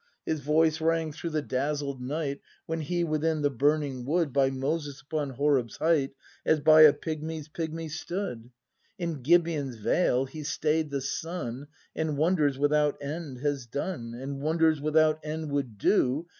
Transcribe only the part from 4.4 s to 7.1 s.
Moses upon Horeb's height As by a